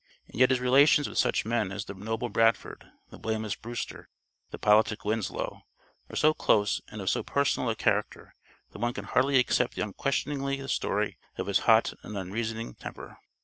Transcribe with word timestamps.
And 0.27 0.39
yet 0.39 0.49
his 0.49 0.59
relations 0.59 1.07
with 1.07 1.19
such 1.19 1.45
men 1.45 1.71
as 1.71 1.85
the 1.85 1.93
noble 1.93 2.27
Bradford, 2.29 2.89
the 3.11 3.19
blameless 3.19 3.53
Brewster, 3.53 4.09
the 4.49 4.57
politic 4.57 5.05
Winslow, 5.05 5.61
were 6.09 6.15
so 6.15 6.33
close 6.33 6.81
and 6.87 7.01
of 7.01 7.09
so 7.11 7.21
personal 7.21 7.69
a 7.69 7.75
character 7.75 8.33
that 8.71 8.79
one 8.79 8.93
can 8.95 9.05
hardly 9.05 9.37
accept 9.37 9.77
unquestioningly 9.77 10.59
the 10.59 10.69
story 10.69 11.19
of 11.37 11.45
his 11.45 11.59
hot 11.69 11.93
and 12.01 12.17
unreasoning 12.17 12.73
temper. 12.73 13.19